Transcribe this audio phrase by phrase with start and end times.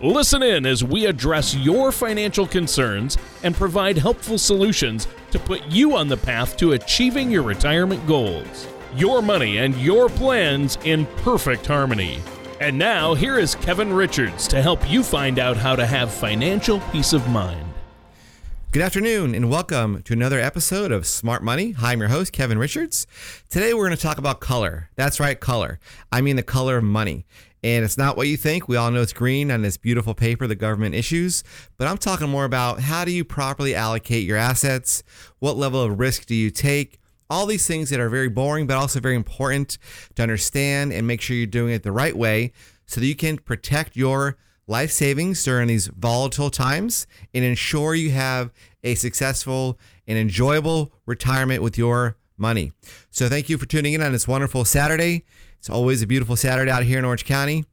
[0.00, 5.96] Listen in as we address your financial concerns and provide helpful solutions to put you
[5.96, 8.68] on the path to achieving your retirement goals.
[8.94, 12.20] Your money and your plans in perfect harmony.
[12.60, 16.78] And now, here is Kevin Richards to help you find out how to have financial
[16.92, 17.67] peace of mind.
[18.70, 21.70] Good afternoon and welcome to another episode of Smart Money.
[21.70, 23.06] Hi, I'm your host, Kevin Richards.
[23.48, 24.90] Today we're going to talk about color.
[24.94, 25.80] That's right, color.
[26.12, 27.24] I mean the color of money.
[27.64, 28.68] And it's not what you think.
[28.68, 31.44] We all know it's green on this beautiful paper the government issues.
[31.78, 35.02] But I'm talking more about how do you properly allocate your assets?
[35.38, 37.00] What level of risk do you take?
[37.30, 39.78] All these things that are very boring, but also very important
[40.16, 42.52] to understand and make sure you're doing it the right way
[42.84, 44.36] so that you can protect your
[44.68, 48.52] life savings during these volatile times and ensure you have
[48.84, 52.72] a successful and enjoyable retirement with your money.
[53.10, 55.24] So, thank you for tuning in on this wonderful Saturday.
[55.58, 57.64] It's always a beautiful Saturday out here in Orange County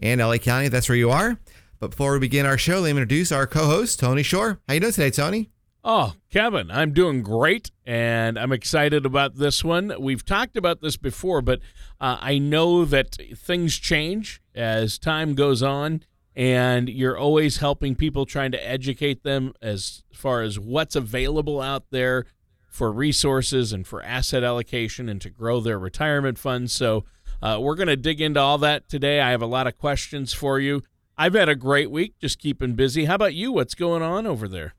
[0.00, 0.68] and LA County.
[0.68, 1.38] That's where you are.
[1.78, 4.60] But before we begin our show, let me introduce our co-host, Tony Shore.
[4.68, 5.50] How you doing today, Tony?
[5.84, 9.92] Oh, Kevin, I'm doing great, and I'm excited about this one.
[9.98, 11.58] We've talked about this before, but
[12.00, 16.04] uh, I know that things change as time goes on,
[16.34, 21.84] and you're always helping people, trying to educate them as far as what's available out
[21.90, 22.26] there
[22.68, 26.72] for resources and for asset allocation and to grow their retirement funds.
[26.72, 27.04] So
[27.42, 29.20] uh, we're going to dig into all that today.
[29.20, 30.82] I have a lot of questions for you.
[31.18, 33.04] I've had a great week, just keeping busy.
[33.04, 33.52] How about you?
[33.52, 34.74] What's going on over there?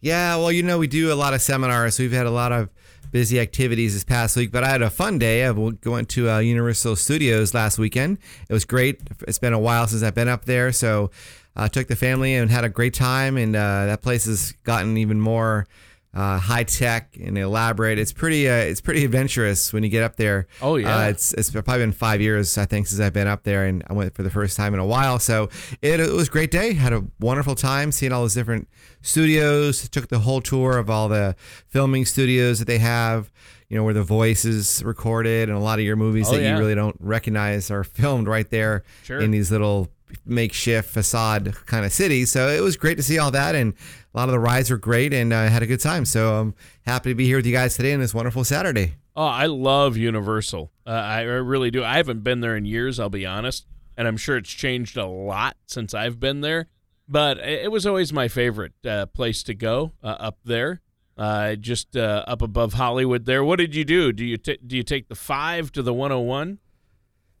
[0.00, 1.98] Yeah, well, you know, we do a lot of seminars.
[1.98, 2.70] We've had a lot of
[3.10, 5.44] busy activities this past week, but I had a fun day.
[5.44, 8.18] I went to uh, Universal Studios last weekend.
[8.48, 9.00] It was great.
[9.26, 11.10] It's been a while since I've been up there, so
[11.56, 13.36] I uh, took the family and had a great time.
[13.36, 15.66] And uh, that place has gotten even more
[16.14, 17.98] uh, high tech and elaborate.
[17.98, 20.46] It's pretty uh, it's pretty adventurous when you get up there.
[20.62, 23.44] Oh yeah, uh, it's it's probably been five years I think since I've been up
[23.44, 25.18] there, and I went for the first time in a while.
[25.18, 25.48] So
[25.82, 26.72] it, it was a great day.
[26.72, 28.68] Had a wonderful time seeing all those different
[29.02, 29.88] studios.
[29.88, 31.36] Took the whole tour of all the
[31.68, 33.30] filming studios that they have.
[33.68, 36.42] You know where the voice is recorded, and a lot of your movies oh, that
[36.42, 36.54] yeah.
[36.54, 39.20] you really don't recognize are filmed right there sure.
[39.20, 39.90] in these little
[40.24, 42.24] makeshift facade kind of city.
[42.24, 43.74] So it was great to see all that, and
[44.14, 46.04] a lot of the rides were great, and I uh, had a good time.
[46.04, 48.94] So I'm happy to be here with you guys today on this wonderful Saturday.
[49.16, 50.70] Oh, I love Universal.
[50.86, 51.82] Uh, I really do.
[51.82, 53.66] I haven't been there in years, I'll be honest,
[53.96, 56.68] and I'm sure it's changed a lot since I've been there.
[57.08, 60.82] But it was always my favorite uh, place to go uh, up there.
[61.16, 63.42] Uh, just uh, up above Hollywood there.
[63.42, 64.12] What did you do?
[64.12, 66.58] Do you t- do you take the five to the 101?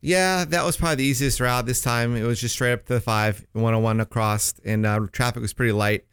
[0.00, 2.14] Yeah, that was probably the easiest route this time.
[2.16, 5.72] It was just straight up to the five, 101 across, and uh, traffic was pretty
[5.72, 6.04] light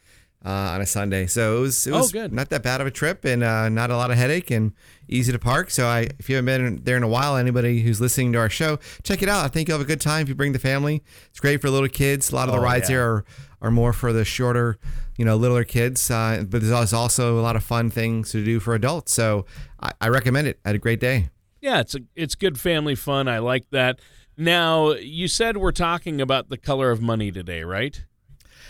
[0.44, 1.28] uh, on a Sunday.
[1.28, 2.34] So it was it Oh, good.
[2.34, 4.74] not that bad of a trip, and uh, not a lot of headache, and
[5.08, 5.70] easy to park.
[5.70, 6.46] So I, if you haven't
[6.78, 9.46] been there in a while, anybody who's listening to our show, check it out.
[9.46, 11.04] I think you'll have a good time if you bring the family.
[11.30, 12.32] It's great for little kids.
[12.32, 12.96] A lot of the Oh, rides yeah.
[12.96, 13.26] here are
[13.62, 14.78] are more for the shorter,
[15.18, 16.10] you know, littler kids.
[16.12, 19.12] Uh, but there's also a lot of fun things to do for adults.
[19.14, 19.46] So
[19.80, 20.60] I, I recommend it.
[20.66, 21.30] I had a great day.
[21.66, 23.28] Yeah, it's a it's good family fun.
[23.28, 24.00] I like that.
[24.38, 28.06] Now, you said we're talking about the color of money today, right?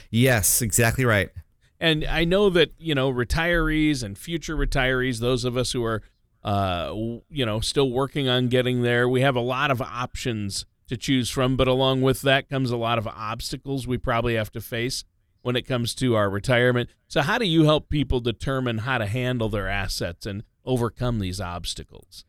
[0.09, 1.29] Yes, exactly right.
[1.77, 6.03] And I know that you know retirees and future retirees, those of us who are,
[6.41, 6.93] uh,
[7.29, 11.29] you know, still working on getting there, we have a lot of options to choose
[11.29, 11.57] from.
[11.57, 15.03] But along with that comes a lot of obstacles we probably have to face
[15.41, 16.89] when it comes to our retirement.
[17.09, 21.41] So, how do you help people determine how to handle their assets and overcome these
[21.41, 22.23] obstacles?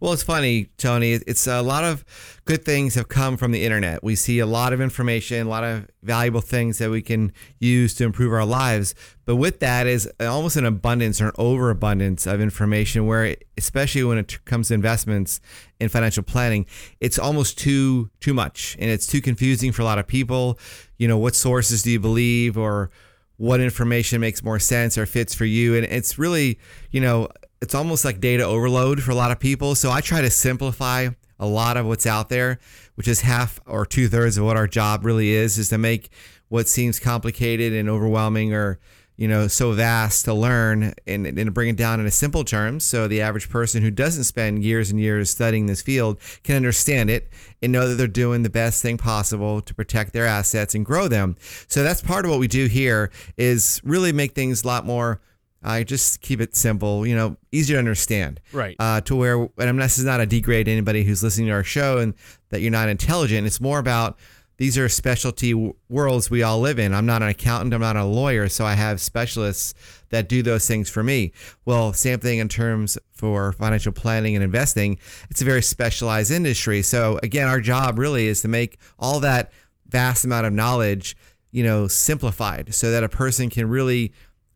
[0.00, 1.12] Well, it's funny, Tony.
[1.12, 2.04] It's a lot of
[2.44, 4.02] good things have come from the internet.
[4.02, 7.94] We see a lot of information, a lot of valuable things that we can use
[7.94, 8.94] to improve our lives.
[9.24, 14.18] But with that is almost an abundance or an overabundance of information where especially when
[14.18, 15.40] it comes to investments
[15.80, 16.66] and financial planning,
[17.00, 20.58] it's almost too too much and it's too confusing for a lot of people.
[20.98, 22.90] You know, what sources do you believe or
[23.36, 26.58] what information makes more sense or fits for you and it's really,
[26.90, 27.28] you know,
[27.64, 29.74] it's almost like data overload for a lot of people.
[29.74, 31.08] So I try to simplify
[31.38, 32.60] a lot of what's out there,
[32.94, 36.10] which is half or two thirds of what our job really is, is to make
[36.48, 38.78] what seems complicated and overwhelming or
[39.16, 42.84] you know so vast to learn and, and bring it down in a simple terms
[42.84, 47.08] so the average person who doesn't spend years and years studying this field can understand
[47.08, 47.28] it
[47.62, 51.06] and know that they're doing the best thing possible to protect their assets and grow
[51.06, 51.36] them
[51.68, 55.20] so that's part of what we do here is really make things a lot more
[55.64, 58.40] I just keep it simple, you know, easy to understand.
[58.52, 58.76] Right.
[58.78, 61.52] Uh, to where, and I'm, this is not a degrade to anybody who's listening to
[61.52, 62.14] our show and
[62.50, 63.46] that you're not intelligent.
[63.46, 64.18] It's more about
[64.56, 66.94] these are specialty w- worlds we all live in.
[66.94, 69.74] I'm not an accountant, I'm not a lawyer, so I have specialists
[70.10, 71.32] that do those things for me.
[71.64, 74.98] Well, same thing in terms for financial planning and investing.
[75.30, 76.82] It's a very specialized industry.
[76.82, 79.50] So again, our job really is to make all that
[79.88, 81.16] vast amount of knowledge,
[81.50, 84.12] you know, simplified so that a person can really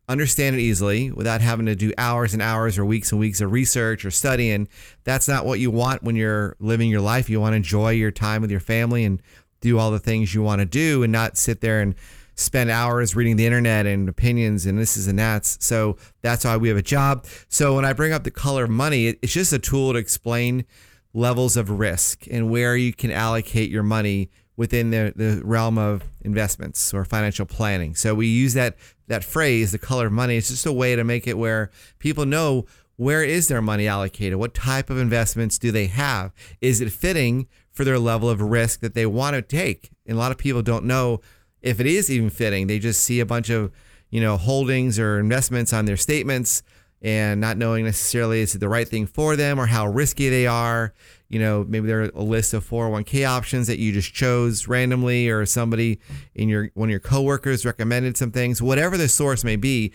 [0.09, 3.51] understand it easily without having to do hours and hours or weeks and weeks of
[3.51, 4.67] research or studying.
[5.03, 7.29] That's not what you want when you're living your life.
[7.29, 9.21] You want to enjoy your time with your family and
[9.61, 11.93] do all the things you want to do and not sit there and
[12.35, 15.63] spend hours reading the internet and opinions and this is and that's.
[15.63, 17.25] So that's why we have a job.
[17.47, 20.65] So when I bring up the color of money, it's just a tool to explain
[21.13, 24.29] levels of risk and where you can allocate your money
[24.59, 27.95] within the, the realm of investments or financial planning.
[27.95, 28.75] So we use that
[29.07, 30.37] that phrase, the color of money.
[30.37, 32.65] It's just a way to make it where people know
[32.97, 34.37] where is their money allocated?
[34.37, 36.33] What type of investments do they have?
[36.59, 37.47] Is it fitting
[37.79, 39.89] for their level of risk that they want to take.
[40.05, 41.21] And a lot of people don't know
[41.61, 42.67] if it is even fitting.
[42.67, 43.71] They just see a bunch of,
[44.09, 46.61] you know, holdings or investments on their statements
[47.01, 50.45] and not knowing necessarily is it the right thing for them or how risky they
[50.45, 50.93] are.
[51.29, 55.29] You know, maybe there are a list of 401k options that you just chose randomly
[55.29, 55.99] or somebody
[56.33, 58.61] in your one of your coworkers recommended some things.
[58.61, 59.93] Whatever the source may be,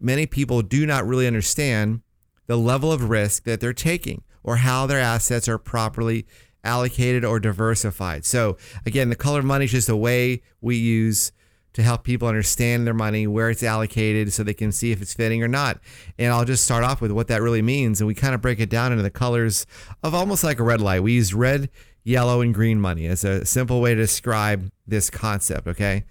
[0.00, 2.02] many people do not really understand
[2.46, 6.26] the level of risk that they're taking or how their assets are properly
[6.64, 8.24] allocated or diversified.
[8.24, 11.32] So again, the color of money is just a way we use
[11.74, 15.14] to help people understand their money, where it's allocated, so they can see if it's
[15.14, 15.78] fitting or not.
[16.18, 18.00] And I'll just start off with what that really means.
[18.00, 19.66] And we kind of break it down into the colors
[20.02, 21.02] of almost like a red light.
[21.02, 21.70] We use red,
[22.04, 25.66] yellow, and green money as a simple way to describe this concept.
[25.68, 26.04] Okay.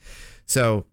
[0.45, 0.85] So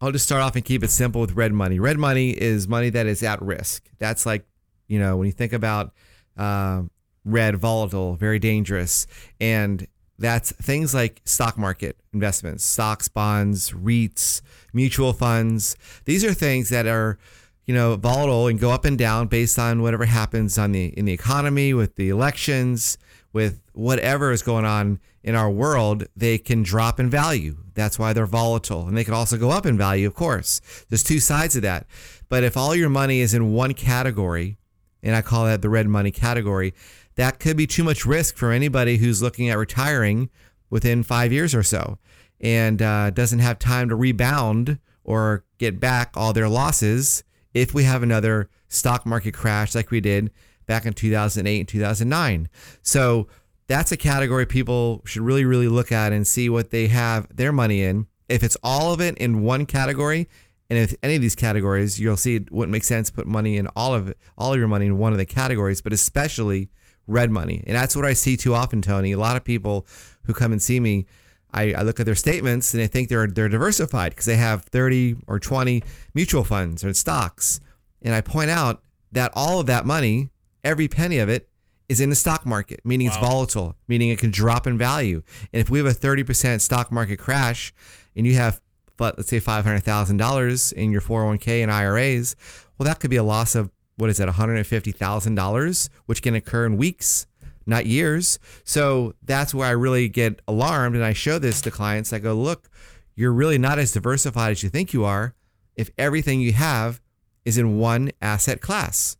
[0.00, 1.80] I'll just start off and keep it simple with red money.
[1.80, 3.88] Red money is money that is at risk.
[3.98, 4.46] That's like,
[4.86, 5.92] you know, when you think about
[6.36, 6.82] uh,
[7.24, 9.06] red, volatile, very dangerous.
[9.40, 9.86] And
[10.18, 14.42] that's things like stock market investments, stocks, bonds, REITs,
[14.72, 15.76] mutual funds.
[16.04, 17.18] These are things that are,
[17.66, 21.04] you know, volatile and go up and down based on whatever happens on the in
[21.04, 22.98] the economy, with the elections,
[23.32, 27.56] with whatever is going on in our world, they can drop in value.
[27.74, 28.88] That's why they're volatile.
[28.88, 30.60] And they can also go up in value, of course.
[30.88, 31.86] There's two sides of that.
[32.28, 34.56] But if all your money is in one category,
[35.02, 36.74] and I call that the red money category,
[37.18, 40.30] that could be too much risk for anybody who's looking at retiring
[40.70, 41.98] within five years or so
[42.40, 47.82] and uh, doesn't have time to rebound or get back all their losses if we
[47.82, 50.30] have another stock market crash like we did
[50.66, 52.48] back in 2008 and 2009.
[52.82, 53.26] So
[53.66, 57.50] that's a category people should really, really look at and see what they have their
[57.50, 58.06] money in.
[58.28, 60.28] If it's all of it in one category,
[60.70, 63.56] and if any of these categories, you'll see it wouldn't make sense to put money
[63.56, 66.70] in all of it, all of your money in one of the categories, but especially
[67.08, 67.64] red money.
[67.66, 69.10] And that's what I see too often, Tony.
[69.12, 69.86] A lot of people
[70.24, 71.06] who come and see me,
[71.52, 74.64] I, I look at their statements and they think they're they're diversified because they have
[74.64, 75.82] 30 or 20
[76.14, 77.60] mutual funds or stocks.
[78.02, 80.28] And I point out that all of that money,
[80.62, 81.48] every penny of it,
[81.88, 83.14] is in the stock market, meaning wow.
[83.14, 85.22] it's volatile, meaning it can drop in value.
[85.52, 87.72] And if we have a 30% stock market crash
[88.14, 88.60] and you have,
[89.00, 92.36] let's say $500,000 in your 401k and IRAs,
[92.76, 96.76] well, that could be a loss of what is that, $150,000, which can occur in
[96.76, 97.26] weeks,
[97.66, 98.38] not years.
[98.64, 100.96] So that's where I really get alarmed.
[100.96, 102.12] And I show this to clients.
[102.12, 102.70] I go, look,
[103.14, 105.34] you're really not as diversified as you think you are
[105.76, 107.00] if everything you have
[107.44, 109.16] is in one asset class.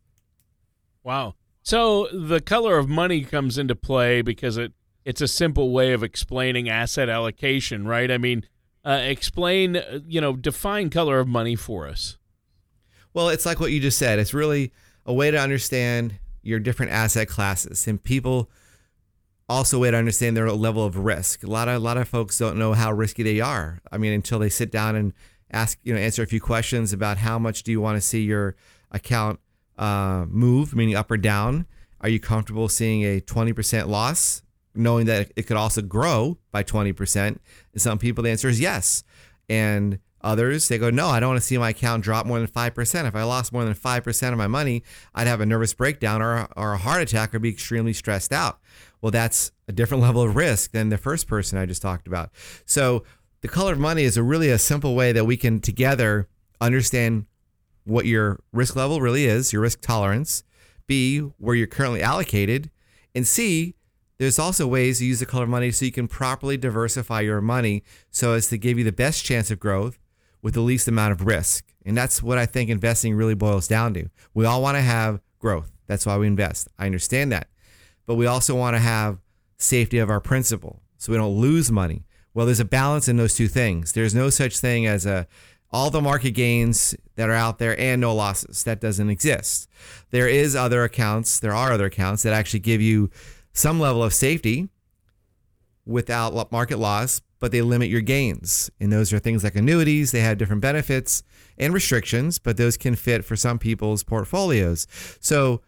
[1.02, 1.35] Wow.
[1.62, 4.73] So the color of money comes into play because it
[5.04, 8.11] it's a simple way of explaining asset allocation, right?
[8.11, 8.44] I mean,
[8.85, 12.17] uh, explain, uh, you know, define color of money for us.
[13.14, 14.18] Well, it's like what you just said.
[14.18, 14.72] It's really
[15.06, 18.50] a way to understand your different asset classes and people
[19.48, 21.42] also a way to understand their level of risk.
[21.42, 23.80] A lot of a lot of folks don't know how risky they are.
[23.90, 25.12] I mean, until they sit down and
[25.50, 28.22] ask, you know, answer a few questions about how much do you want to see
[28.22, 28.56] your
[28.90, 29.40] account
[29.78, 31.66] uh, move, meaning up or down.
[32.00, 34.42] Are you comfortable seeing a 20% loss,
[34.74, 37.26] knowing that it could also grow by 20%?
[37.26, 37.40] And
[37.76, 39.02] some people, the answer is yes.
[39.48, 42.48] And Others, they go, no, I don't want to see my account drop more than
[42.48, 43.06] 5%.
[43.06, 44.82] If I lost more than 5% of my money,
[45.14, 48.58] I'd have a nervous breakdown or, or a heart attack or be extremely stressed out.
[49.00, 52.30] Well, that's a different level of risk than the first person I just talked about.
[52.66, 53.04] So
[53.40, 56.28] the color of money is a really a simple way that we can together
[56.60, 57.26] understand
[57.84, 60.42] what your risk level really is, your risk tolerance,
[60.87, 62.70] B, where you're currently allocated,
[63.14, 63.75] and C,
[64.18, 67.40] there's also ways to use the color of money so you can properly diversify your
[67.40, 69.98] money so as to give you the best chance of growth
[70.42, 71.64] with the least amount of risk.
[71.85, 74.09] And that's what I think investing really boils down to.
[74.35, 75.71] We all want to have growth.
[75.87, 76.68] That's why we invest.
[76.78, 77.49] I understand that.
[78.07, 79.18] But we also want to have
[79.57, 82.04] safety of our principal so we don't lose money.
[82.35, 83.92] Well, there's a balance in those two things.
[83.92, 85.26] There's no such thing as a
[85.71, 88.64] all the market gains that are out there and no losses.
[88.64, 89.68] That doesn't exist.
[90.11, 93.11] There is other accounts, there are other accounts that actually give you
[93.52, 94.68] some level of safety
[95.85, 98.71] without market loss, but they limit your gains.
[98.80, 101.23] And those are things like annuities, they have different benefits
[101.57, 104.87] and restrictions, but those can fit for some people's portfolios.
[105.21, 105.62] So,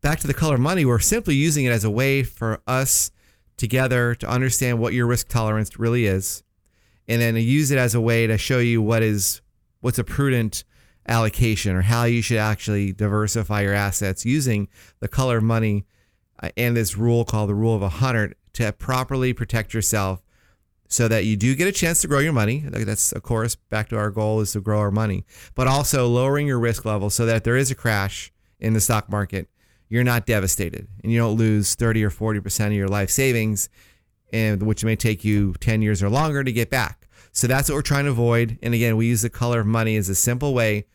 [0.00, 3.10] back to the color of money, we're simply using it as a way for us
[3.56, 6.42] together to understand what your risk tolerance really is
[7.10, 9.42] and then use it as a way to show you what is
[9.80, 10.64] what's a prudent
[11.08, 14.68] allocation or how you should actually diversify your assets using
[15.00, 15.84] the color of money
[16.40, 20.22] uh, and this rule called the rule of 100 to properly protect yourself
[20.90, 22.64] so that you do get a chance to grow your money.
[22.66, 26.48] That's, of course, back to our goal is to grow our money, but also lowering
[26.48, 29.48] your risk level so that if there is a crash in the stock market,
[29.88, 33.68] you're not devastated and you don't lose 30 or 40% of your life savings,
[34.32, 37.08] and which may take you 10 years or longer to get back.
[37.32, 38.58] So that's what we're trying to avoid.
[38.60, 40.86] And again, we use the color of money as a simple way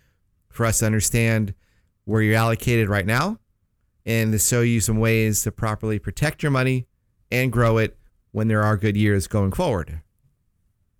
[0.49, 1.53] for us to understand
[2.03, 3.39] where you're allocated right now
[4.05, 6.85] and to show you some ways to properly protect your money
[7.31, 7.97] and grow it
[8.35, 10.01] when there are good years going forward.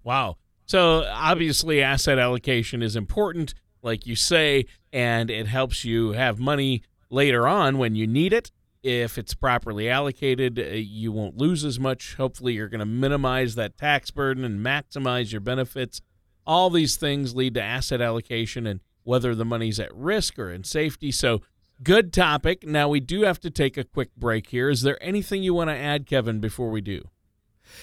[0.05, 0.37] Wow.
[0.65, 6.81] So obviously, asset allocation is important, like you say, and it helps you have money
[7.09, 8.51] later on when you need it.
[8.83, 12.15] If it's properly allocated, uh, you won't lose as much.
[12.15, 15.99] Hopefully, you're going to minimize that tax burden and maximize your benefits.
[16.47, 20.63] All these things lead to asset allocation and whether the money's at risk or in
[20.63, 21.11] safety.
[21.11, 21.41] So,
[21.83, 22.65] good topic.
[22.65, 24.69] Now, we do have to take a quick break here.
[24.69, 27.09] Is there anything you want to add, Kevin, before we do?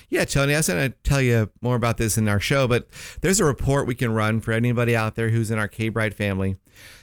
[0.09, 2.89] Yeah, Tony, I was going to tell you more about this in our show, but
[3.21, 6.15] there's a report we can run for anybody out there who's in our K Bright
[6.15, 6.57] family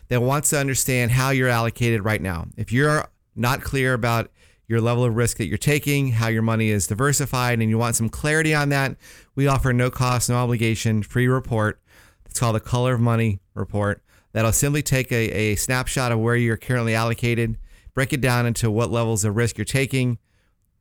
[0.08, 2.48] that wants to understand how you're allocated right now.
[2.58, 4.32] If you're not clear about
[4.68, 7.96] your level of risk that you're taking, how your money is diversified, and you want
[7.96, 8.96] some clarity on that,
[9.36, 11.82] we offer no cost, no obligation, free report.
[12.26, 14.04] It's called the Color of Money Report.
[14.32, 17.58] That'll simply take a, a snapshot of where you're currently allocated,
[17.96, 20.20] break it down into what levels of risk you're taking,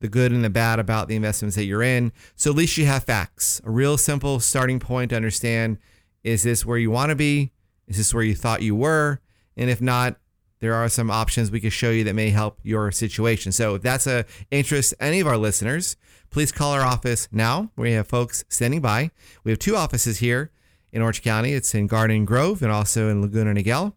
[0.00, 2.12] the good and the bad about the investments that you're in.
[2.36, 5.78] So at least you have facts, a real simple starting point to understand
[6.24, 7.52] is this where you want to be?
[7.86, 9.20] Is this where you thought you were?
[9.56, 10.16] And if not,
[10.60, 13.52] there are some options we can show you that may help your situation.
[13.52, 15.96] So if that's a interest any of our listeners,
[16.30, 17.70] please call our office now.
[17.76, 19.10] We have folks standing by.
[19.44, 20.50] We have two offices here
[20.92, 21.52] in Orange County.
[21.52, 23.94] It's in Garden Grove and also in Laguna Niguel.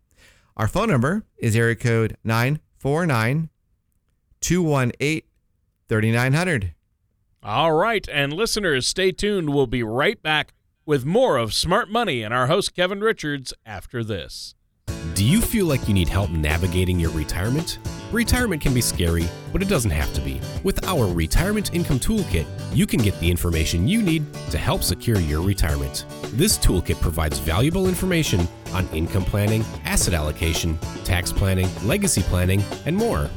[0.56, 3.50] Our phone number is area code 949
[4.42, 5.31] 218
[5.92, 6.74] 3900.
[7.44, 9.54] All right, and listeners, stay tuned.
[9.54, 10.54] We'll be right back
[10.86, 14.56] with more of Smart Money and our host Kevin Richards after this.
[15.16, 17.80] Do you feel like you need help navigating your retirement?
[18.14, 20.40] Retirement can be scary, but it doesn't have to be.
[20.64, 25.20] With our Retirement Income Toolkit, you can get the information you need to help secure
[25.20, 26.06] your retirement.
[26.38, 32.96] This toolkit provides valuable information on income planning, asset allocation, tax planning, legacy planning, and
[32.96, 33.30] more.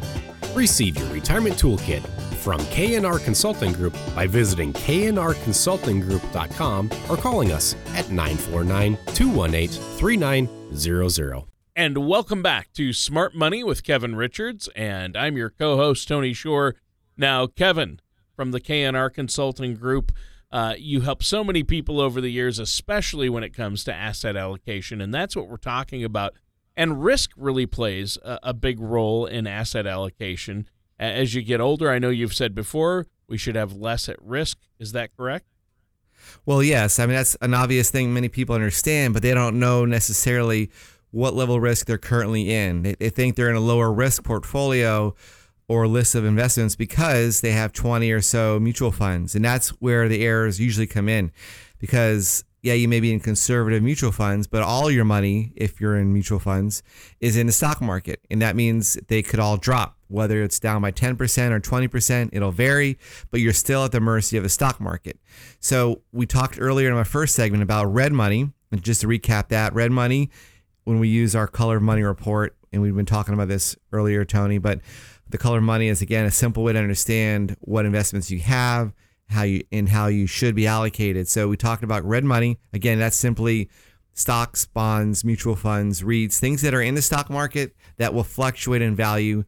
[0.55, 2.09] Receive your Retirement Toolkit
[2.45, 11.45] from KNR Consulting Group by visiting knrconsultinggroup.com or calling us at 949 218 3900.
[11.75, 14.69] And welcome back to Smart Money with Kevin Richards.
[14.77, 16.75] And I'm your co host, Tony Shore.
[17.17, 17.99] Now, Kevin
[18.37, 20.13] from the KNR Consulting Group,
[20.53, 24.37] uh, you help so many people over the years, especially when it comes to asset
[24.37, 25.01] allocation.
[25.01, 26.35] And that's what we're talking about.
[26.77, 30.69] And risk really plays a, a big role in asset allocation.
[30.99, 34.59] As you get older, I know you've said before, we should have less at risk.
[34.79, 35.47] Is that correct?
[36.47, 36.99] Well, yes.
[36.99, 40.71] I mean, that's an obvious thing many people understand, but they don't know necessarily
[41.11, 42.83] what level risk they're currently in.
[42.83, 45.15] They, they think they're in a lower risk portfolio
[45.69, 49.35] or list of investments because they have 20 or so mutual funds.
[49.35, 51.33] And that's where the errors usually come in
[51.79, 55.99] because yeah, you may be in conservative mutual funds, but all your money, if you're
[55.99, 56.83] in mutual funds,
[57.21, 58.21] is in the stock market.
[58.31, 62.53] And that means they could all drop, whether it's down by 10% or 20%, it'll
[62.53, 62.99] vary,
[63.31, 65.21] but you're still at the mercy of the stock market.
[65.61, 68.51] So we talked earlier in my first segment about red money.
[68.73, 70.31] And just to recap that, red money
[70.85, 74.25] when we use our color of money report, and we've been talking about this earlier,
[74.25, 74.81] Tony, but
[75.29, 78.95] the color of money is again a simple way to understand what investments you have,
[79.29, 81.29] how you and how you should be allocated.
[81.29, 82.59] So we talked about red money.
[82.73, 83.71] Again, that's simply
[84.13, 88.83] stocks, bonds, mutual funds, REITs, things that are in the stock market that will fluctuate
[88.83, 89.45] in value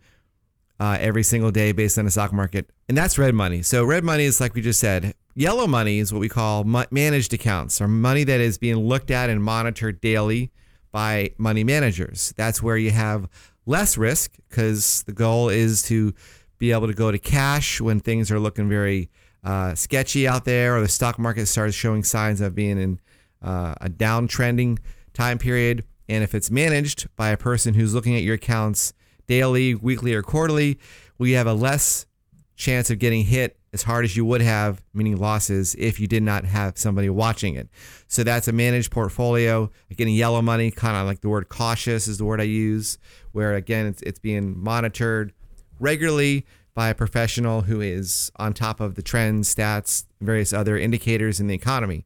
[0.78, 2.70] uh, every single day based on the stock market.
[2.88, 3.62] And that's red money.
[3.62, 5.14] So, red money is like we just said.
[5.34, 9.28] Yellow money is what we call managed accounts, or money that is being looked at
[9.28, 10.50] and monitored daily
[10.92, 12.32] by money managers.
[12.38, 13.28] That's where you have
[13.66, 16.14] less risk because the goal is to
[16.56, 19.10] be able to go to cash when things are looking very
[19.46, 23.00] uh, sketchy out there or the stock market starts showing signs of being in
[23.40, 24.76] uh, a downtrending
[25.14, 25.84] time period.
[26.08, 28.92] And if it's managed by a person who's looking at your accounts
[29.28, 30.80] daily, weekly, or quarterly,
[31.16, 32.06] we have a less
[32.56, 36.24] chance of getting hit as hard as you would have, meaning losses, if you did
[36.24, 37.68] not have somebody watching it.
[38.08, 39.70] So that's a managed portfolio.
[39.94, 42.98] Getting yellow money, kind of like the word cautious is the word I use,
[43.30, 45.32] where again, it's, it's being monitored
[45.78, 46.46] regularly
[46.76, 51.46] by a professional who is on top of the trends, stats, various other indicators in
[51.46, 52.04] the economy.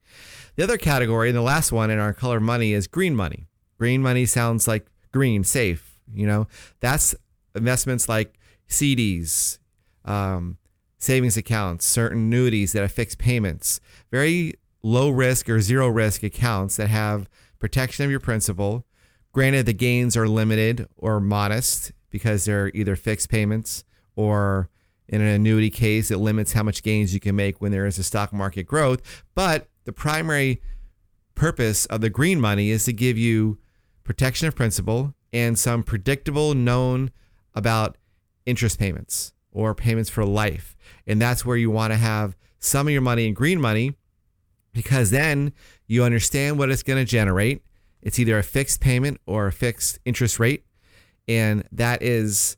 [0.55, 3.49] The other category, and the last one in our color money, is green money.
[3.79, 5.99] Green money sounds like green, safe.
[6.15, 6.47] You know,
[6.79, 7.17] that's
[7.57, 9.59] investments like CDs,
[10.05, 10.57] um,
[10.99, 13.81] savings accounts, certain annuities that have fixed payments,
[14.13, 18.87] very low risk or zero risk accounts that have protection of your principal.
[19.33, 23.83] Granted, the gains are limited or modest because they're either fixed payments
[24.17, 24.69] or
[25.09, 27.99] in an annuity case, it limits how much gains you can make when there is
[27.99, 29.25] a stock market growth.
[29.35, 30.63] But the primary
[31.35, 33.59] purpose of the green money is to give you
[34.05, 37.11] protection of principal and some predictable, known
[37.55, 37.97] about
[38.47, 40.77] interest payments or payments for life.
[41.07, 43.95] And that's where you want to have some of your money in green money
[44.73, 45.53] because then
[45.87, 47.63] you understand what it's going to generate.
[48.03, 50.65] It's either a fixed payment or a fixed interest rate.
[51.27, 52.57] And that is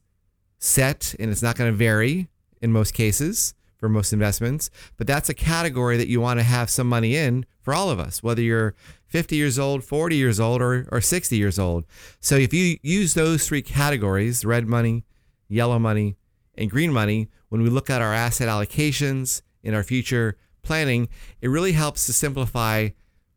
[0.63, 2.29] set and it's not going to vary
[2.61, 4.71] in most cases for most investments.
[4.97, 7.99] But that's a category that you want to have some money in for all of
[7.99, 8.75] us, whether you're
[9.09, 11.85] 50 years old, 40 years old, or, or 60 years old.
[12.21, 15.05] So if you use those three categories red money,
[15.49, 16.17] yellow money,
[16.55, 21.09] and green money when we look at our asset allocations in our future planning,
[21.41, 22.91] it really helps to simplify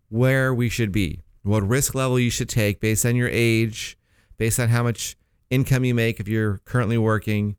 [0.09, 3.97] where we should be, what risk level you should take based on your age,
[4.37, 5.17] based on how much
[5.49, 7.55] income you make if you're currently working,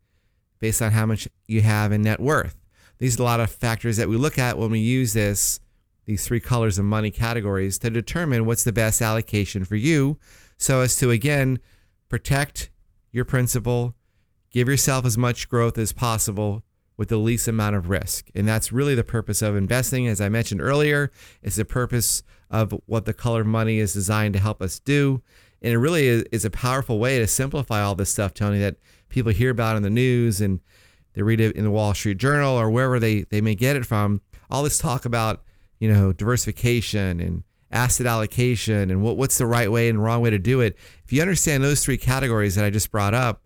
[0.59, 2.57] based on how much you have in net worth.
[2.99, 5.61] These are a lot of factors that we look at when we use this,
[6.07, 10.19] these three colors of money categories to determine what's the best allocation for you
[10.57, 11.59] so as to again
[12.09, 12.71] protect
[13.13, 13.95] your principal
[14.51, 16.63] give yourself as much growth as possible
[16.97, 18.31] with the least amount of risk.
[18.35, 20.07] And that's really the purpose of investing.
[20.07, 21.11] As I mentioned earlier,
[21.43, 25.23] it's the purpose of what the color money is designed to help us do.
[25.63, 28.77] And it really is, a powerful way to simplify all this stuff, Tony, that
[29.09, 30.61] people hear about in the news and
[31.15, 33.87] they read it in the Wall Street Journal or wherever they, they may get it
[33.87, 34.21] from.
[34.51, 35.43] All this talk about,
[35.81, 37.43] you know, diversification and
[37.73, 40.77] asset allocation and what, what's the right way and wrong way to do it.
[41.05, 43.43] If you understand those three categories that I just brought up,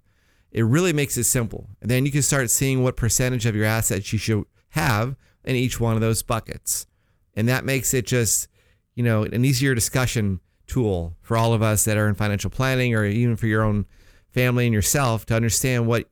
[0.53, 1.69] it really makes it simple.
[1.81, 5.57] And then you can start seeing what percentage of your assets you should have in
[5.57, 6.87] each one of those buckets.
[7.35, 8.49] And that makes it just,
[8.95, 10.41] you know, an easier discussion
[10.71, 13.87] tool for all of us that are in financial planning or even for your own
[14.33, 16.09] family and yourself to understand what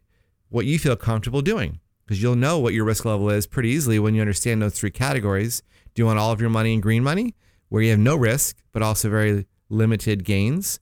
[0.50, 3.98] what you feel comfortable doing because you'll know what your risk level is pretty easily
[3.98, 5.62] when you understand those three categories.
[5.94, 7.34] Do you want all of your money in green money
[7.68, 10.80] where you have no risk but also very limited gains?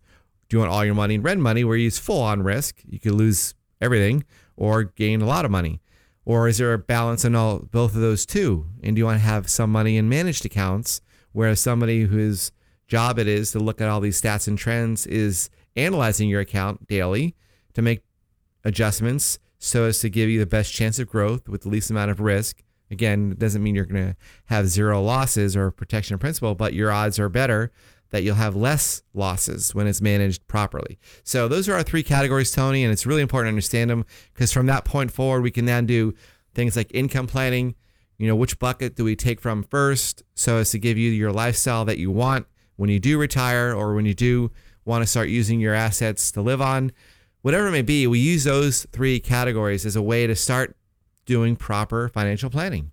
[0.48, 2.80] Do you want all your money in red money where you use full on risk?
[2.88, 4.24] You could lose everything
[4.56, 5.80] or gain a lot of money.
[6.24, 8.66] Or is there a balance in all both of those two?
[8.82, 11.00] And do you want to have some money in managed accounts
[11.32, 12.52] where somebody whose
[12.86, 16.86] job it is to look at all these stats and trends is analyzing your account
[16.86, 17.34] daily
[17.74, 18.02] to make
[18.64, 22.10] adjustments so as to give you the best chance of growth with the least amount
[22.10, 22.62] of risk.
[22.90, 26.74] Again, it doesn't mean you're going to have zero losses or protection of principal, but
[26.74, 27.72] your odds are better
[28.10, 30.98] that you'll have less losses when it's managed properly.
[31.24, 34.52] So those are our three categories, Tony, and it's really important to understand them because
[34.52, 36.14] from that point forward, we can then do
[36.54, 37.74] things like income planning.
[38.18, 41.32] You know, which bucket do we take from first so as to give you your
[41.32, 42.46] lifestyle that you want
[42.76, 44.50] when you do retire or when you do
[44.84, 46.92] want to start using your assets to live on?
[47.42, 50.76] Whatever it may be, we use those three categories as a way to start
[51.26, 52.92] doing proper financial planning.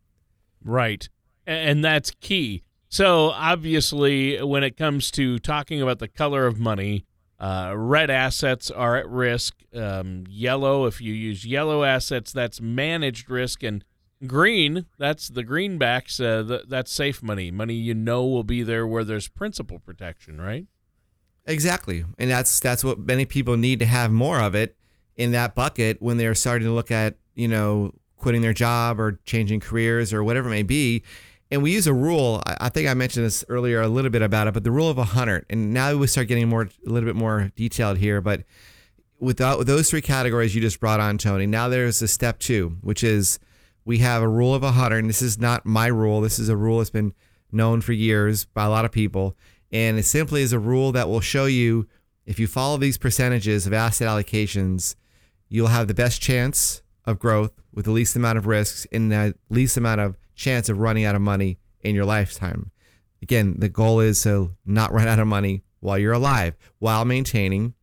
[0.64, 1.08] Right.
[1.46, 2.64] And that's key.
[2.90, 7.06] So obviously, when it comes to talking about the color of money,
[7.40, 9.56] uh, red assets are at risk.
[9.74, 13.84] Um, yellow, if you use yellow assets, that's managed risk, and
[14.26, 16.20] green, that's the greenbacks.
[16.20, 20.66] Uh, that's safe money, money you know will be there where there's principal protection, right?
[21.46, 24.76] Exactly, and that's that's what many people need to have more of it
[25.16, 29.20] in that bucket when they're starting to look at you know quitting their job or
[29.26, 31.04] changing careers or whatever it may be
[31.54, 32.42] and we use a rule.
[32.46, 34.98] I think I mentioned this earlier a little bit about it, but the rule of
[34.98, 35.46] 100.
[35.52, 38.22] And now we start getting more, a little bit more detailed here.
[38.22, 38.42] But
[39.20, 43.04] without those three categories you just brought on, Tony, now there's a step two, which
[43.04, 43.38] is
[43.86, 45.00] we have a rule of a 100.
[45.00, 46.22] And this is not my rule.
[46.22, 47.14] This is a rule that's been
[47.52, 49.36] known for years by a lot of people.
[49.72, 51.88] And it simply is a rule that will show you
[52.26, 54.96] if you follow these percentages of asset allocations,
[55.50, 59.36] you'll have the best chance of growth with the least amount of risks and the
[59.50, 62.72] least amount of chance of running out of money in your lifetime.
[63.22, 67.74] Again, the goal is to not run out of money while you're alive, while maintaining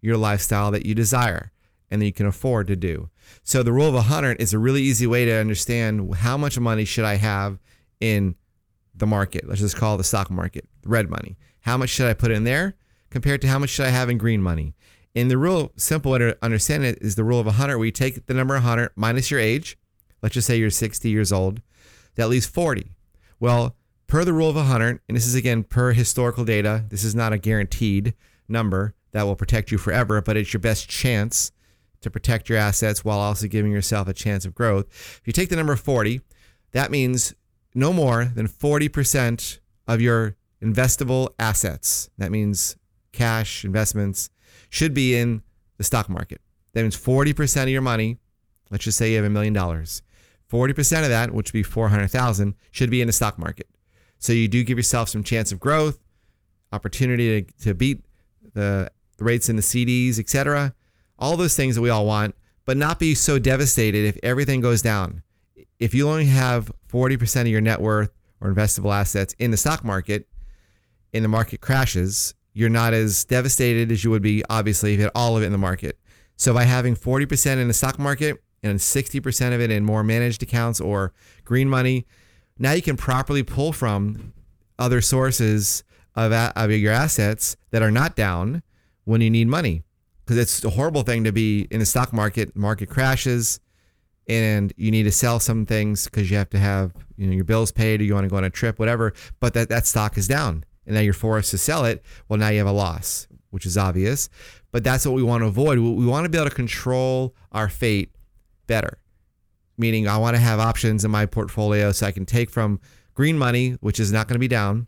[0.00, 1.52] your lifestyle that you desire
[1.90, 3.10] and that you can afford to do.
[3.42, 6.84] So the rule of 100 is a really easy way to understand how much money
[6.84, 7.58] should I have
[8.00, 8.34] in
[8.94, 9.48] the market.
[9.48, 11.36] Let's just call the stock market, red money.
[11.60, 12.74] How much should I put in there
[13.10, 14.74] compared to how much should I have in green money?
[15.14, 17.92] And the real simple way to understand it is the rule of 100, where you
[17.92, 19.76] take the number 100 minus your age.
[20.22, 21.60] Let's just say you're 60 years old.
[22.14, 22.92] That leaves 40.
[23.40, 27.14] Well, per the rule of 100, and this is again per historical data, this is
[27.14, 28.14] not a guaranteed
[28.48, 31.52] number that will protect you forever, but it's your best chance
[32.00, 34.86] to protect your assets while also giving yourself a chance of growth.
[35.20, 36.20] If you take the number 40,
[36.72, 37.34] that means
[37.74, 42.76] no more than 40% of your investable assets, that means
[43.12, 44.30] cash, investments,
[44.68, 45.42] should be in
[45.78, 46.40] the stock market.
[46.72, 48.18] That means 40% of your money,
[48.70, 50.02] let's just say you have a million dollars,
[50.50, 53.68] 40% of that, which would be 400,000, should be in the stock market.
[54.18, 55.98] So you do give yourself some chance of growth,
[56.72, 58.04] opportunity to, to beat
[58.54, 60.74] the, rates in the CDs, etc.
[61.20, 64.82] All those things that we all want, but not be so devastated if everything goes
[64.82, 65.22] down.
[65.78, 69.84] If you only have 40% of your net worth or investable assets in the stock
[69.84, 70.26] market,
[71.12, 75.04] and the market crashes, you're not as devastated as you would be, obviously, if you
[75.04, 75.98] had all of it in the market.
[76.36, 80.42] So by having 40% in the stock market and 60% of it in more managed
[80.42, 81.12] accounts or
[81.44, 82.06] green money,
[82.58, 84.32] now you can properly pull from
[84.78, 88.62] other sources of, of your assets that are not down
[89.04, 89.82] when you need money.
[90.30, 93.58] Because it's a horrible thing to be in the stock market, market crashes,
[94.28, 97.42] and you need to sell some things because you have to have you know your
[97.42, 99.12] bills paid or you want to go on a trip, whatever.
[99.40, 102.50] But that, that stock is down and now you're forced to sell it, well, now
[102.50, 104.28] you have a loss, which is obvious.
[104.70, 105.80] But that's what we want to avoid.
[105.80, 108.14] We want to be able to control our fate
[108.68, 108.98] better,
[109.76, 112.78] meaning I want to have options in my portfolio so I can take from
[113.14, 114.86] green money, which is not going to be down.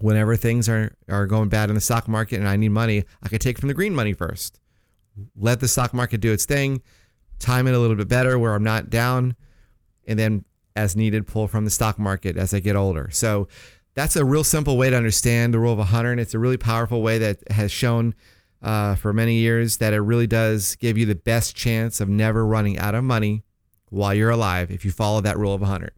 [0.00, 3.28] Whenever things are, are going bad in the stock market and I need money, I
[3.28, 4.60] can take from the green money first.
[5.36, 6.82] Let the stock market do its thing,
[7.38, 9.34] time it a little bit better where I'm not down,
[10.06, 10.44] and then
[10.76, 13.10] as needed, pull from the stock market as I get older.
[13.10, 13.48] So
[13.94, 16.12] that's a real simple way to understand the rule of 100.
[16.12, 18.14] And It's a really powerful way that has shown
[18.62, 22.46] uh, for many years that it really does give you the best chance of never
[22.46, 23.42] running out of money
[23.90, 25.90] while you're alive if you follow that rule of 100.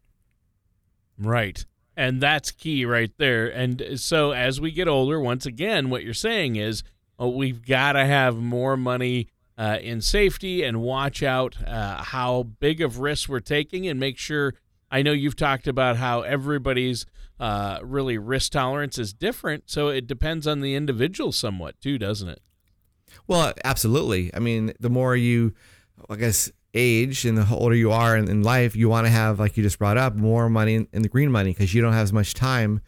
[1.18, 1.64] Right.
[2.00, 3.46] And that's key right there.
[3.46, 6.82] And so as we get older, once again, what you're saying is
[7.18, 12.44] oh, we've got to have more money uh, in safety and watch out uh, how
[12.58, 14.54] big of risks we're taking and make sure.
[14.90, 17.04] I know you've talked about how everybody's
[17.38, 19.64] uh, really risk tolerance is different.
[19.66, 22.40] So it depends on the individual somewhat too, doesn't it?
[23.26, 24.34] Well, absolutely.
[24.34, 25.52] I mean, the more you,
[26.08, 29.38] I guess, age and the older you are in, in life, you want to have,
[29.38, 31.92] like you just brought up, more money in, in the green money because you don't
[31.92, 32.80] have as much time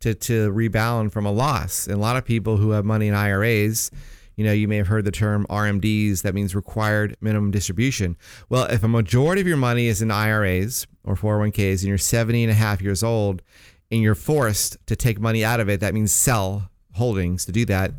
[0.00, 1.86] to, to rebound from a loss.
[1.86, 3.90] And a lot of people who have money in IRAs,
[4.36, 8.16] you know, you may have heard the term RMDs, that means required minimum distribution.
[8.48, 12.44] Well, if a majority of your money is in IRAs or 401ks and you're 70
[12.44, 13.42] and a half years old
[13.90, 17.64] and you're forced to take money out of it, that means sell holdings to do
[17.66, 17.92] that,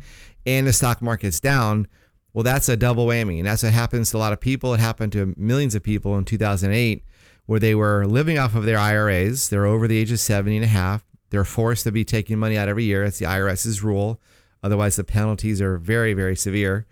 [0.44, 1.86] and the stock market's down,
[2.34, 3.38] well, that's a double whammy.
[3.38, 4.74] And that's what happens to a lot of people.
[4.74, 7.04] It happened to millions of people in 2008
[7.46, 9.48] where they were living off of their IRAs.
[9.48, 11.04] They're over the age of 70 and a half.
[11.30, 13.04] They're forced to be taking money out every year.
[13.04, 14.20] That's the IRS's rule.
[14.62, 16.86] Otherwise, the penalties are very, very severe.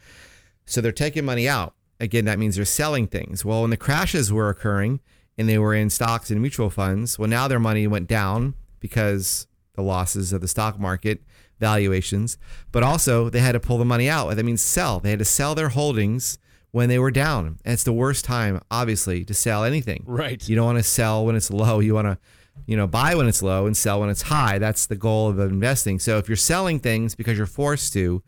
[0.67, 1.75] So they're taking money out.
[2.01, 3.45] Again, that means they're selling things.
[3.45, 5.01] Well, when the crashes were occurring
[5.37, 9.47] and they were in stocks and mutual funds, well, now their money went down because
[9.75, 11.23] the losses of the stock market
[11.61, 12.39] valuations,
[12.73, 14.35] but also they had to pull the money out.
[14.35, 14.99] That means sell.
[14.99, 16.39] They had to sell their holdings
[16.73, 17.59] when they were down.
[17.65, 20.03] And it's the worst time, obviously, to sell anything.
[20.07, 20.49] Right.
[20.49, 21.81] You don't want to sell when it's low.
[21.81, 22.19] You want to,
[22.67, 24.59] you know, buy when it's low and sell when it's high.
[24.59, 25.99] That's the goal of investing.
[25.99, 28.23] So if you're selling things because you're forced to,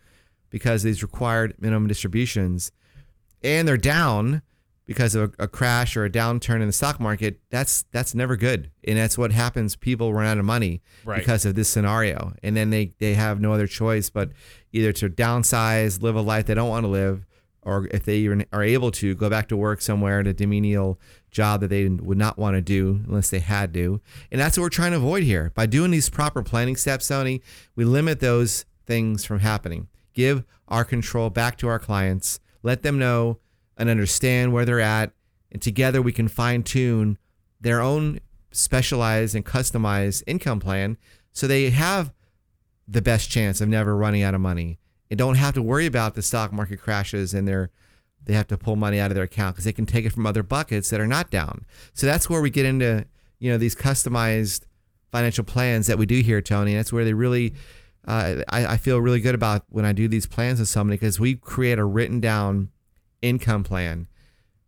[0.51, 2.73] because these required minimum distributions,
[3.43, 4.43] and they're down,
[4.93, 8.37] because of a, a, crash or a downturn in the stock market, that's that's never
[8.37, 9.77] good, and that's what happens.
[9.77, 11.19] People run out of money right.
[11.19, 14.31] because of this scenario, and then they they have no other choice but
[14.73, 17.27] either to downsize, live a life they don't want to live,
[17.63, 20.97] or if they even are able to go back to work somewhere at a demenial
[21.31, 24.01] job that they would not want to do unless they had to,
[24.31, 27.09] and that's what we're trying to avoid here by doing these proper planning steps.
[27.09, 27.43] Tony,
[27.75, 29.89] we limit those things from happening.
[30.15, 33.39] Give our control back to our clients let them know
[33.83, 35.13] and understand where they're at.
[35.51, 37.19] And together we can fine tune
[37.61, 38.21] their own
[38.53, 40.97] specialized and customized income plan
[41.33, 42.13] so they have
[42.87, 44.79] the best chance of never running out of money
[45.11, 47.71] and don't have to worry about the stock market crashes and they're
[48.25, 50.27] they have to pull money out of their account because they can take it from
[50.27, 51.67] other buckets that are not down.
[51.93, 53.05] So that's where we get into
[53.41, 54.63] you know these customized
[55.11, 56.75] financial plans that we do here, Tony.
[56.75, 57.55] That's where they really
[58.07, 61.19] uh, I, I feel really good about when I do these plans with somebody because
[61.19, 62.71] we create a written down
[63.23, 64.09] income plan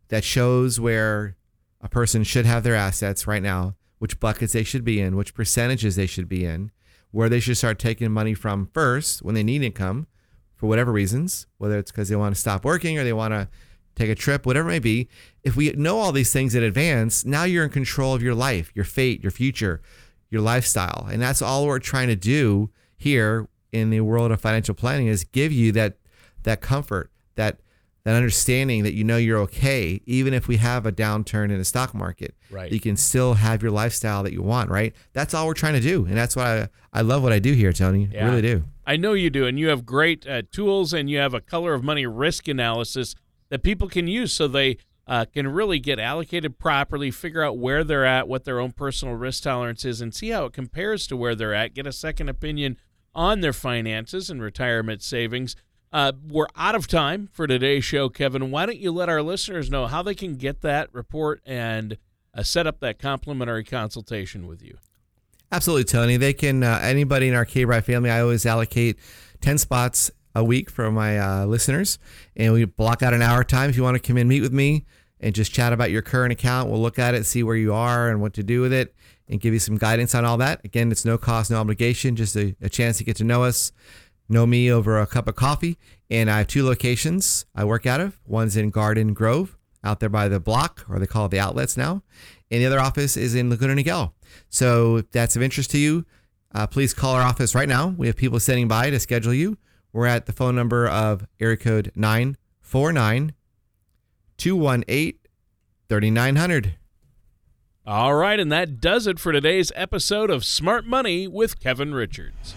[0.07, 1.35] that shows where
[1.81, 5.33] a person should have their assets right now, which buckets they should be in, which
[5.33, 6.71] percentages they should be in,
[7.11, 10.07] where they should start taking money from first when they need income
[10.55, 13.47] for whatever reasons, whether it's because they want to stop working or they want to
[13.95, 15.07] take a trip, whatever it may be.
[15.43, 18.71] If we know all these things in advance, now you're in control of your life,
[18.75, 19.81] your fate, your future,
[20.29, 21.07] your lifestyle.
[21.09, 25.23] And that's all we're trying to do here in the world of financial planning is
[25.23, 25.97] give you that
[26.43, 27.59] that comfort, that
[28.05, 31.65] that understanding that you know you're okay, even if we have a downturn in the
[31.65, 32.35] stock market.
[32.51, 32.71] Right.
[32.71, 34.95] You can still have your lifestyle that you want, right?
[35.13, 36.05] That's all we're trying to do.
[36.05, 38.07] And that's why I, I love what I do here, Tony.
[38.11, 38.25] Yeah.
[38.25, 38.63] I really do.
[38.85, 39.47] I know you do.
[39.47, 43.15] And you have great uh, tools and you have a color of money risk analysis
[43.49, 47.83] that people can use so they uh, can really get allocated properly, figure out where
[47.83, 51.17] they're at, what their own personal risk tolerance is, and see how it compares to
[51.17, 52.77] where they're at, get a second opinion
[53.15, 55.55] on their finances and retirement savings.
[55.95, 58.51] Uh, we're out of time for today's show, Kevin.
[58.51, 61.97] Why don't you let our listeners know how they can get that report and
[62.33, 64.75] uh, set up that complimentary consultation with you?
[65.53, 66.17] Absolutely, Tony.
[66.17, 68.99] They can, uh, anybody in our K Bride family, I always allocate
[69.39, 71.97] 10 spots a week for my uh, listeners.
[72.35, 74.51] And we block out an hour time if you want to come in, meet with
[74.51, 74.85] me,
[75.21, 76.69] and just chat about your current account.
[76.69, 78.93] We'll look at it, see where you are and what to do with it,
[79.29, 80.59] and give you some guidance on all that.
[80.65, 83.71] Again, it's no cost, no obligation, just a, a chance to get to know us
[84.27, 85.77] know me over a cup of coffee.
[86.09, 88.19] And I have two locations I work out of.
[88.25, 91.77] One's in Garden Grove, out there by the block, or they call it the outlets
[91.77, 92.03] now.
[92.51, 94.13] And the other office is in Laguna Niguel.
[94.49, 96.05] So if that's of interest to you,
[96.53, 97.89] uh, please call our office right now.
[97.97, 99.57] We have people sitting by to schedule you.
[99.91, 103.33] We're at the phone number of area code 949
[104.37, 105.19] 218
[105.87, 106.75] 3900.
[107.87, 112.55] All right, and that does it for today's episode of Smart Money with Kevin Richards.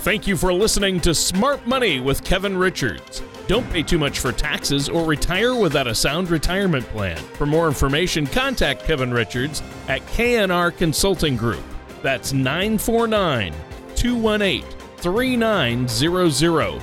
[0.00, 3.20] Thank you for listening to Smart Money with Kevin Richards.
[3.46, 7.18] Don't pay too much for taxes or retire without a sound retirement plan.
[7.18, 11.62] For more information, contact Kevin Richards at KNR Consulting Group.
[12.00, 13.52] That's 949
[13.94, 14.64] 218
[14.96, 16.82] 3900